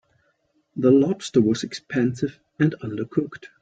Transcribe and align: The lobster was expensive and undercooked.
The 0.77 0.89
lobster 0.89 1.41
was 1.41 1.61
expensive 1.63 2.39
and 2.57 2.73
undercooked. 2.81 3.49